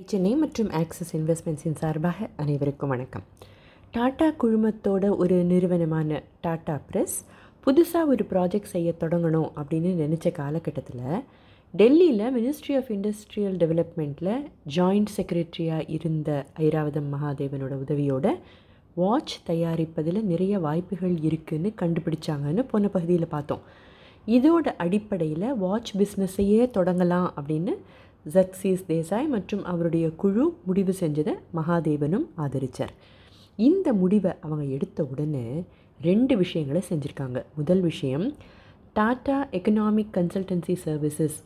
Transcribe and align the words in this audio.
சென்னை 0.00 0.34
மற்றும் 0.34 0.70
ஆக்சிஸ் 0.70 1.16
இன்வெஸ்ட்மெண்ட்ஸின் 1.16 1.76
சார்பாக 1.76 2.28
அனைவருக்கும் 2.36 2.88
வணக்கம். 2.88 3.22
டாடா 3.92 4.32
குழுமத்தோட 4.40 5.16
ஒரு 5.16 5.34
நிறுவனமான 5.44 6.22
டாடா 6.40 6.80
ப்ரெஸ் 6.90 7.14
புதுசாக 7.64 8.06
ஒரு 8.06 8.26
ப்ராஜெக்ட் 8.30 8.72
செய்ய 8.72 8.92
தொடங்கணும் 9.00 9.48
அப்படின்னு 9.56 9.92
நினச்ச 10.02 10.32
காலகட்டத்தில் 10.32 11.22
டெல்லியில் 11.74 12.26
மினிஸ்ட்ரி 12.36 12.76
ஆஃப் 12.76 12.90
இண்டஸ்ட்ரியல் 12.90 13.56
டெவலப்மெண்ட்டில் 13.56 14.32
ஜாயிண்ட் 14.76 15.14
செக்ரட்டரியாக 15.16 15.88
இருந்த 15.88 16.46
ஐராவதம் 16.58 17.10
மகாதேவனோட 17.12 17.74
உதவியோட 17.84 18.36
வாட்ச் 18.94 19.36
தயாரிப்பதில் 19.46 20.22
நிறைய 20.22 20.58
வாய்ப்புகள் 20.58 21.12
இருக்குதுன்னு 21.12 21.72
கண்டுபிடிச்சாங்கன்னு 21.82 22.62
போன 22.62 22.88
பகுதியில் 22.88 23.28
பார்த்தோம். 23.28 23.60
இதோட 24.26 24.66
அடிப்படையில் 24.76 25.54
வாட்ச் 25.54 25.96
பிஸ்னஸையே 25.96 26.70
தொடங்கலாம் 26.74 27.28
அப்படின்னு 27.36 27.72
ஜக்சீஸ் 28.34 28.82
தேசாய் 28.88 29.28
மற்றும் 29.28 29.64
அவருடைய 29.64 30.10
குழு 30.10 30.44
முடிவு 30.66 30.94
செஞ்சதை 31.00 31.34
மகாதேவனும் 31.54 32.26
ஆதரித்தார் 32.36 32.94
இந்த 33.56 33.92
முடிவை 33.92 34.32
அவங்க 34.40 34.64
எடுத்த 34.64 35.04
உடனே 35.04 35.62
ரெண்டு 36.00 36.36
விஷயங்களை 36.36 36.82
செஞ்சுருக்காங்க. 36.88 37.42
முதல் 37.56 37.80
விஷயம் 37.80 38.34
டாடா 38.92 39.48
எக்கனாமிக் 39.52 40.14
கன்சல்டன்சி 40.16 40.74
சர்வீசஸ் 40.84 41.38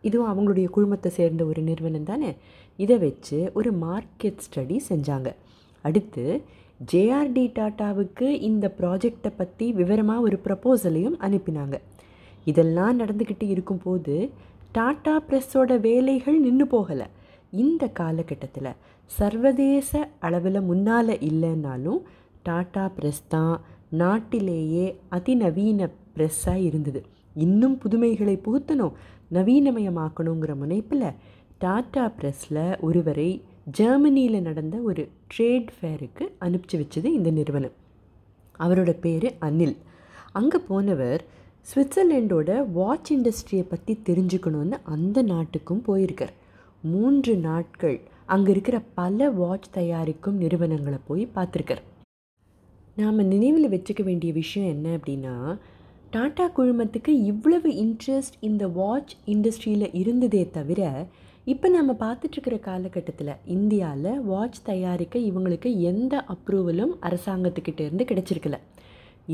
இதுவும் 0.00 0.30
அவங்களுடைய 0.30 0.64
குழுமத்தை 0.64 1.12
சேர்ந்த 1.12 1.44
ஒரு 1.44 1.62
நிறுவனம் 1.62 2.04
தானே? 2.04 2.36
இதை 2.76 2.98
வச்சு 2.98 3.50
ஒரு 3.54 3.70
மார்க்கெட் 3.72 4.42
ஸ்டடி 4.46 4.76
செஞ்சாங்க. 4.88 5.34
அடுத்து 5.82 6.42
ஜேஆர்டி 6.92 7.44
டாட்டாவுக்கு 7.58 8.22
இந்த 8.22 8.74
ப்ராஜெக்டை 8.80 9.30
பற்றி 9.36 9.72
விவரமாக 9.72 10.20
ஒரு 10.20 10.40
ப்ரப்போசலையும் 10.44 11.18
அனுப்பினாங்க. 11.20 11.76
இதெல்லாம் 12.44 13.00
நடந்துக்கிட்டு 13.00 13.46
இருக்கும்போது 13.48 14.30
டாடா 14.76 15.14
ப்ரெஸ்ஸோட 15.28 15.72
வேலைகள் 15.80 16.38
நின்று 16.40 16.64
போகலை. 16.64 17.06
இந்த 17.62 17.84
காலகட்டத்தில் 17.98 18.78
சர்வதேச 19.06 19.90
அளவில் 20.26 20.60
முன்னால் 20.60 21.14
இல்லைன்னாலும் 21.28 22.00
டாடா 22.42 22.84
ப்ரெஸ் 22.96 23.22
தான் 23.28 23.56
நாட்டிலேயே 24.02 24.86
அதிநவீன 25.08 25.88
ப்ரெஸ்ஸாக 26.14 26.64
இருந்தது. 26.68 27.00
இன்னும் 27.34 27.76
புதுமைகளை 27.78 28.36
புகுத்தணும் 28.46 28.96
நவீனமயமாக்கணுங்கிற 29.36 30.54
முனைப்பில் 30.62 31.06
டாடா 31.58 32.06
ப்ரெஸ்ஸில் 32.18 32.64
ஒருவரை 32.80 33.30
ஜெர்மனியில் 33.78 34.46
நடந்த 34.48 34.76
ஒரு 34.90 35.02
ட்ரேட் 35.32 35.70
ஃபேருக்கு 35.76 36.24
அனுப்பிச்சி 36.44 36.78
வச்சது 36.80 37.08
இந்த 37.18 37.30
நிறுவனம். 37.30 37.76
அவரோட 38.60 38.90
பேர் 39.04 39.28
அனில். 39.48 39.76
அங்கே 40.32 40.58
போனவர் 40.68 41.22
சுவிட்சர்லாண்டோட 41.66 42.66
வாட்ச் 42.72 43.10
இண்டஸ்ட்ரியை 43.12 43.64
பற்றி 43.68 43.98
தெரிஞ்சுக்கணுன்னு 44.04 44.76
அந்த 44.94 45.22
நாட்டுக்கும் 45.22 45.82
போயிருக்கார். 45.86 46.32
மூன்று 46.82 47.36
நாட்கள் 47.36 48.00
அங்கே 48.26 48.50
இருக்கிற 48.50 48.80
பல 48.94 49.30
வாட்ச் 49.30 49.68
தயாரிக்கும் 49.70 50.36
நிறுவனங்களை 50.36 50.98
போய் 51.06 51.28
பார்த்துருக்கார். 51.34 51.82
நாம் 52.96 53.20
நினைவில் 53.24 53.70
வச்சுக்க 53.70 54.02
வேண்டிய 54.02 54.32
விஷயம் 54.32 54.68
என்ன 54.68 54.96
அப்படின்னா 54.96 55.34
டாடா 56.10 56.50
குழுமத்துக்கு 56.56 57.08
இவ்வளவு 57.08 57.70
இன்ட்ரெஸ்ட் 57.84 58.38
இந்த 58.40 58.68
வாட்ச் 58.68 59.14
இண்டஸ்ட்ரியில் 59.26 59.88
இருந்ததே 59.92 60.50
தவிர 60.50 61.06
இப்போ 61.44 61.68
நம்ம 61.68 61.96
பார்த்துட்ருக்கிற 62.00 62.58
காலகட்டத்தில் 62.60 63.38
இந்தியாவில் 63.44 64.20
வாட்ச் 64.20 64.62
தயாரிக்க 64.62 65.18
இவங்களுக்கு 65.18 65.70
எந்த 65.90 66.24
அப்ரூவலும் 66.34 66.92
அரசாங்கத்துக்கிட்டேருந்து 67.02 68.04
கிடச்சிருக்கல. 68.10 68.58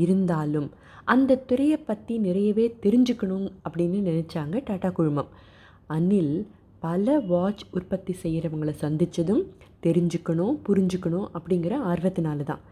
இருந்தாலும் 0.03 0.69
அந்த 1.13 1.41
துறையை 1.49 1.77
பற்றி 1.89 2.15
நிறையவே 2.25 2.65
தெரிஞ்சுக்கணும் 2.83 3.47
அப்படின்னு 3.67 3.99
நினச்சாங்க 4.09 4.57
டாடா 4.65 4.89
குழுமம். 4.89 5.29
அனில் 5.97 6.33
பல 6.85 7.15
வாட்ச் 7.31 7.63
உற்பத்தி 7.77 8.13
செய்கிறவங்கள 8.23 8.71
சந்தித்ததும் 8.83 9.43
தெரிஞ்சுக்கணும் 9.85 10.53
புரிஞ்சுக்கணும் 10.67 11.27
அப்படிங்கிற 11.37 11.73
ஆர்வத்தினால 11.91 12.43
தான். 12.51 12.63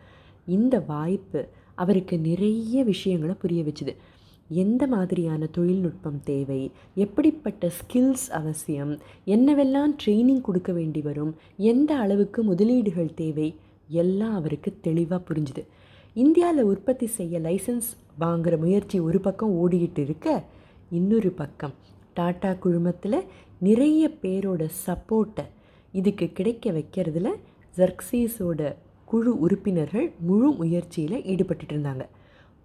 இந்த 0.57 0.75
வாய்ப்பு 0.91 1.41
அவருக்கு 1.83 2.15
நிறைய 2.27 2.83
விஷயங்களை 2.91 3.35
புரிய 3.41 3.61
வச்சுது. 3.63 3.93
எந்த 4.61 4.83
மாதிரியான 4.87 5.47
தொழில்நுட்பம் 5.55 6.19
தேவை 6.29 6.59
எப்படிப்பட்ட 7.05 7.71
ஸ்கில்ஸ் 7.79 8.27
அவசியம் 8.39 8.93
என்னவெல்லாம் 9.35 9.93
ட்ரைனிங் 10.03 10.45
கொடுக்க 10.47 10.71
வேண்டி 10.77 11.01
வரும் 11.07 11.33
எந்த 11.71 11.91
அளவுக்கு 12.03 12.39
முதலீடுகள் 12.43 13.11
தேவை 13.21 13.49
எல்லாம் 14.01 14.35
அவருக்கு 14.39 14.71
தெளிவாக 14.87 15.21
புரிஞ்சுது. 15.29 15.63
இந்தியாவில் 16.15 16.63
உற்பத்தி 16.63 17.07
செய்ய 17.07 17.39
லைசன்ஸ் 17.39 17.89
வாங்குகிற 18.17 18.57
முயற்சி 18.57 18.99
ஒரு 18.99 19.19
பக்கம் 19.19 19.53
ஓடிக்கிட்டு 19.53 19.99
இருக்க 19.99 20.43
இன்னொரு 20.89 21.31
பக்கம் 21.31 21.73
டாடா 22.13 22.53
குழுமத்தில் 22.53 23.25
நிறைய 23.59 24.09
பேரோட 24.21 24.69
சப்போர்ட்டை 24.85 25.45
இதுக்கு 25.91 26.31
கிடைக்க 26.33 26.71
வைக்கிறதுல 26.71 27.35
ஜர்க்சீஸோட 27.77 28.75
குழு 29.05 29.39
உறுப்பினர்கள் 29.39 30.11
முழு 30.19 30.51
முயற்சியில் 30.51 31.23
ஈடுபட்டு 31.23 31.65
இருந்தாங்க. 31.65 32.05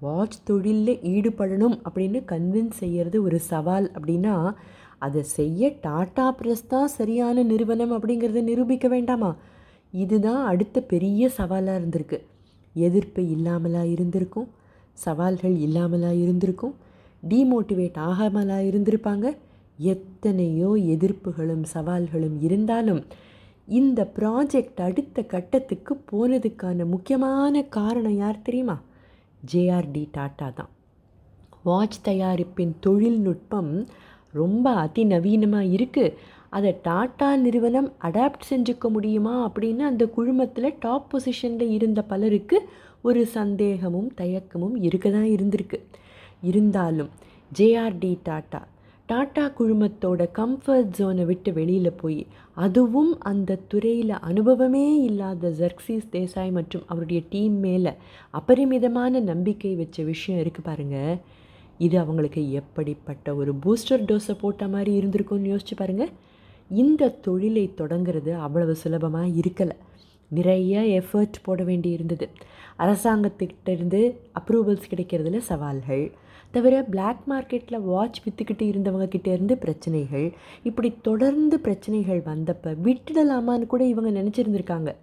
வாட்ச் 0.00 0.38
தொழிலில் 0.44 0.98
ஈடுபடணும் 1.02 1.76
அப்படின்னு 1.84 2.20
கன்வின்ஸ் 2.26 2.80
செய்கிறது 2.82 3.22
ஒரு 3.22 3.40
சவால் 3.40 3.92
அப்படின்னா 3.94 4.54
அதை 4.98 5.22
செய்ய 5.22 5.72
டாடா 5.80 6.36
ப்ரெஸ் 6.40 6.66
தான் 6.68 6.86
சரியான 6.86 7.42
நிறுவனம் 7.42 7.92
அப்படிங்கிறத 7.92 8.42
நிரூபிக்க 8.42 8.88
வேண்டாமா? 8.88 9.36
இதுதான் 9.90 10.44
அடுத்த 10.44 10.80
பெரிய 10.80 11.28
சவாலாக 11.28 11.80
இருந்திருக்கு. 11.80 12.20
எதிர்ப்பு 12.72 13.28
இல்லாமலாக 13.28 13.86
இருந்திருக்கும் 13.86 14.48
சவால்கள் 14.92 15.56
இல்லாமலாக 15.56 16.14
இருந்திருக்கும் 16.14 16.74
டீமோட்டிவேட் 17.28 17.98
ஆகாமலாக 18.08 18.68
இருந்திருப்பாங்க. 18.70 19.36
எத்தனையோ 19.78 20.70
எதிர்ப்புகளும் 20.76 21.64
சவால்களும் 21.74 22.40
இருந்தாலும் 22.40 23.04
இந்த 23.66 24.10
ப்ராஜெக்ட் 24.16 24.80
அடுத்த 24.80 25.22
கட்டத்துக்கு 25.22 26.02
போனதுக்கான 26.12 26.86
முக்கியமான 26.86 27.62
காரணம் 27.62 28.16
யார் 28.16 28.42
தெரியுமா? 28.42 28.80
ஜேஆர்டி 29.52 30.08
டாட்டா 30.16 30.52
தான். 30.54 30.68
வாட்ச் 31.62 31.98
தயாரிப்பின் 32.04 32.72
தொழில்நுட்பம் 32.80 33.86
ரொம்ப 34.32 34.88
அதிநவீனமாக 34.88 35.72
இருக்குது 35.76 36.14
அதை 36.52 36.70
டாட்டா 36.84 37.28
நிறுவனம் 37.36 37.88
அடாப்ட் 38.02 38.48
செஞ்சுக்க 38.50 38.86
முடியுமா 38.90 39.34
அப்படின்னு 39.46 39.80
அந்த 39.80 40.06
குழுமத்தில் 40.06 40.76
டாப் 40.80 41.08
பொசிஷனில் 41.12 41.70
இருந்த 41.70 42.02
பலருக்கு 42.02 42.58
ஒரு 43.02 43.26
சந்தேகமும் 43.26 44.10
தயக்கமும் 44.16 44.76
இருக்க 44.82 45.10
தான் 45.10 45.30
இருந்திருக்கு. 45.36 45.78
இருந்தாலும் 46.42 47.10
ஜேஆர்டி 47.58 48.12
டாட்டா 48.28 48.60
டாட்டா 49.08 49.44
குழுமத்தோட 49.58 50.22
கம்ஃபர்ட் 50.38 50.92
ஜோனை 50.98 51.24
விட்டு 51.24 51.50
வெளியில் 51.52 51.92
போய் 51.94 52.20
அதுவும் 52.56 53.10
அந்த 53.22 53.58
துறையில் 53.68 54.14
அனுபவமே 54.20 54.84
இல்லாத 55.02 55.50
ஜர்க்சிஸ் 55.50 56.08
தேசாய் 56.12 56.50
மற்றும் 56.50 56.84
அவருடைய 56.86 57.22
டீம் 57.30 57.56
மேலே 57.58 57.92
அபரிமிதமான 58.34 59.20
நம்பிக்கை 59.20 59.72
வச்ச 59.74 60.04
விஷயம் 60.04 60.40
இருக்குது 60.40 60.62
பாருங்கள் 60.62 61.16
இது 61.78 61.96
அவங்களுக்கு 61.98 62.42
எப்படிப்பட்ட 62.52 63.34
ஒரு 63.34 63.52
பூஸ்டர் 63.64 64.04
டோஸை 64.04 64.36
போட்ட 64.40 64.68
மாதிரி 64.68 64.92
இருந்திருக்கும்னு 65.00 65.52
யோசிச்சு 65.52 65.76
பாருங்கள் 65.76 66.12
இந்த 66.72 67.08
தொழிலை 67.08 67.70
தொடங்கிறது 67.76 68.34
அவ்வளவு 68.34 68.74
சுலபமாக 68.74 69.26
இருக்கலை. 69.26 69.76
நிறைய 70.28 70.80
எஃபர்ட் 70.80 71.32
போட 71.42 71.62
வேண்டி 71.62 71.90
இருந்தது. 71.90 72.28
அரசாங்கத்திட்டிருந்து 72.78 74.16
அப்ரூவல்ஸ் 74.40 74.90
கிடைக்கிறதுல 74.90 75.38
சவால்கள். 75.38 76.10
தவிர 76.50 76.82
பிளாக் 76.82 77.30
மார்க்கெட்டில் 77.30 77.82
வாட்ச் 77.82 78.18
விற்றுக்கிட்டு 78.26 78.64
இருந்தவங்கக்கிட்டேருந்து 78.64 79.28
இருந்து 79.28 79.58
பிரச்சனைகள். 79.58 80.32
இப்படி 80.62 80.94
தொடர்ந்து 81.02 81.60
பிரச்சனைகள் 81.60 82.22
வந்தப்போ 82.22 82.76
விட்டுடலாமான்னு 82.84 83.66
கூட 83.66 83.84
இவங்க 83.84 84.22
நினச்சிருந்துருக்காங்க. 84.22 84.94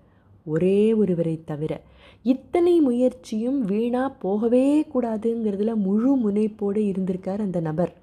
ஒரே 0.46 0.94
ஒருவரை 0.94 1.42
தவிர 1.46 1.82
இத்தனை 2.24 2.80
முயற்சியும் 2.80 3.66
வீணாக 3.66 4.14
போகவே 4.14 4.86
கூடாதுங்கிறதுல 4.94 5.76
முழு 5.76 6.18
முனைப்போடு 6.18 6.80
இருந்திருக்கார் 6.92 7.40
அந்த 7.40 7.60
நபர். 7.60 7.94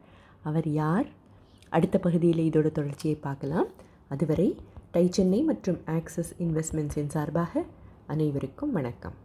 அவர் 0.43 0.69
யார்? 0.69 1.07
அடுத்த 1.69 1.99
பகுதியில் 1.99 2.51
இதோட 2.51 2.71
தொடர்ச்சியை 2.73 3.17
பார்க்கலாம். 3.17 3.67
அதுவரை 4.09 4.57
டை 4.93 5.07
சென்னை 5.11 5.43
மற்றும் 5.43 5.79
ஆக்சஸ் 5.87 6.33
இன்வெஸ்ட்மெண்ட்ஸின் 6.39 7.09
சார்பாக 7.09 7.65
அனைவருக்கும் 8.07 8.73
வணக்கம். 8.73 9.25